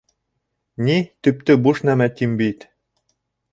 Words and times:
Ни, 0.87 0.95
төптө 1.27 1.57
буш 1.67 1.83
нәмә, 1.91 2.07
тим 2.21 2.35
бит. 2.43 2.69